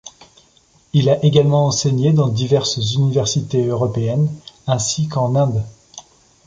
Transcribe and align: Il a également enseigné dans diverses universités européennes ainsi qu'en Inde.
Il 0.93 1.09
a 1.11 1.23
également 1.23 1.67
enseigné 1.67 2.11
dans 2.11 2.27
diverses 2.27 2.77
universités 2.95 3.67
européennes 3.67 4.29
ainsi 4.65 5.07
qu'en 5.07 5.35
Inde. 5.35 5.63